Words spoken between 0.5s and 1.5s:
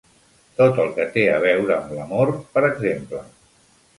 Tot el que té a